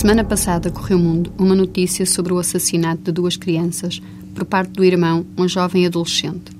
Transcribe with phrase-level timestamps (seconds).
[0.00, 4.00] semana passada correu o mundo uma notícia sobre o assassinato de duas crianças
[4.34, 6.52] por parte do irmão, um jovem adolescente.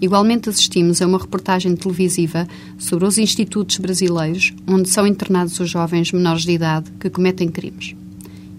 [0.00, 2.46] Igualmente assistimos a uma reportagem televisiva
[2.78, 7.96] sobre os institutos brasileiros onde são internados os jovens menores de idade que cometem crimes.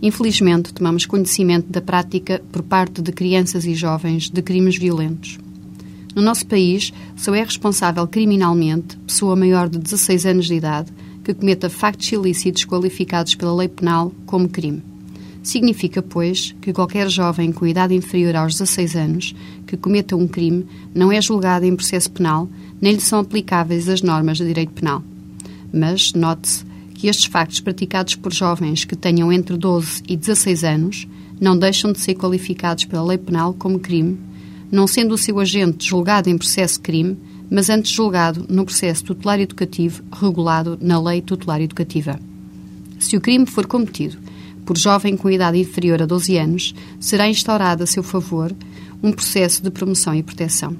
[0.01, 5.37] Infelizmente, tomamos conhecimento da prática por parte de crianças e jovens de crimes violentos.
[6.13, 10.91] No nosso país, só é responsável criminalmente pessoa maior de 16 anos de idade
[11.25, 14.83] que cometa factos ilícitos qualificados pela lei penal como crime.
[15.41, 19.35] Significa, pois, que qualquer jovem com idade inferior aos 16 anos
[19.65, 22.47] que cometa um crime não é julgado em processo penal,
[22.79, 25.03] nem lhe são aplicáveis as normas de direito penal.
[25.73, 31.07] Mas, note-se que estes factos praticados por jovens que tenham entre 12 e 16 anos
[31.41, 34.17] não deixam de ser qualificados pela lei penal como crime,
[34.71, 37.17] não sendo o seu agente julgado em processo crime,
[37.49, 42.19] mas antes julgado no processo tutelar educativo regulado na Lei Tutelar Educativa.
[42.99, 44.17] Se o crime for cometido
[44.65, 48.53] por jovem com idade inferior a 12 anos, será instaurado a seu favor
[49.03, 50.75] um processo de promoção e proteção.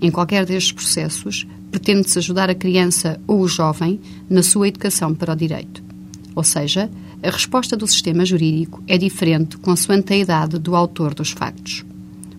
[0.00, 5.32] Em qualquer destes processos, pretende-se ajudar a criança ou o jovem na sua educação para
[5.32, 5.82] o direito.
[6.34, 6.90] Ou seja,
[7.22, 11.84] a resposta do sistema jurídico é diferente consoante a idade do autor dos factos.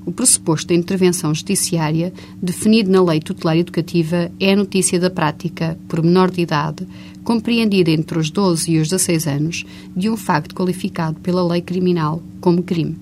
[0.04, 5.78] O pressuposto da intervenção judiciária, definido na Lei Tutelar Educativa, é a notícia da prática,
[5.88, 6.88] por menor de idade,
[7.24, 12.22] compreendida entre os 12 e os 16 anos, de um facto qualificado pela lei criminal
[12.40, 12.98] como crime.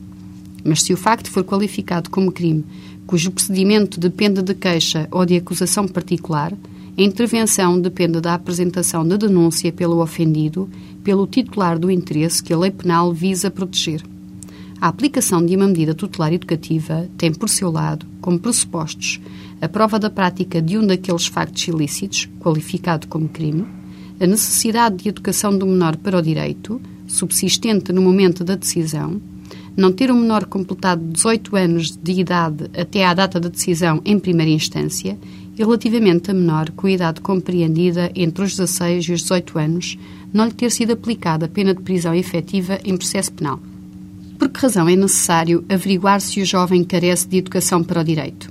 [0.64, 2.66] Mas se o facto for qualificado como crime,
[3.08, 6.53] cujo procedimento depende de queixa ou de acusação particular,
[6.97, 10.70] a intervenção depende da apresentação de denúncia pelo ofendido,
[11.02, 14.03] pelo titular do interesse que a lei penal visa proteger.
[14.81, 19.19] A aplicação de uma medida tutelar educativa tem, por seu lado, como pressupostos
[19.61, 23.67] a prova da prática de um daqueles factos ilícitos, qualificado como crime,
[24.21, 29.21] a necessidade de educação do menor para o direito, subsistente no momento da decisão,
[29.76, 34.17] não ter o menor completado 18 anos de idade até à data da decisão em
[34.17, 35.17] primeira instância
[35.55, 39.99] e relativamente a menor com idade compreendida entre os 16 e os 18 anos,
[40.32, 43.59] não lhe ter sido aplicada a pena de prisão efetiva em processo penal.
[44.39, 48.50] Por que razão é necessário averiguar se o jovem carece de educação para o direito?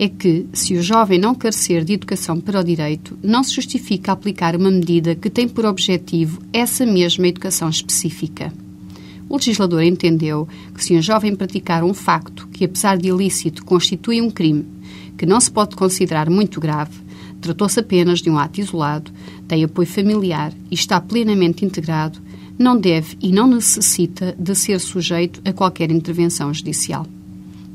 [0.00, 4.10] É que, se o jovem não carecer de educação para o direito, não se justifica
[4.10, 8.52] aplicar uma medida que tem por objetivo essa mesma educação específica.
[9.28, 14.20] O legislador entendeu que se um jovem praticar um facto que, apesar de ilícito, constitui
[14.20, 14.66] um crime,
[15.16, 16.98] que não se pode considerar muito grave,
[17.40, 19.12] tratou-se apenas de um ato isolado,
[19.46, 22.20] tem apoio familiar e está plenamente integrado,
[22.58, 27.06] não deve e não necessita de ser sujeito a qualquer intervenção judicial.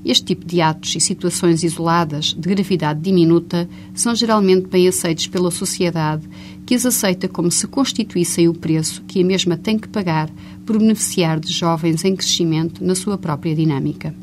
[0.03, 5.51] Este tipo de atos e situações isoladas, de gravidade diminuta, são geralmente bem aceitos pela
[5.51, 6.27] sociedade,
[6.65, 10.29] que as aceita como se constituíssem o preço que a mesma tem que pagar
[10.65, 14.15] por beneficiar de jovens em crescimento na sua própria dinâmica.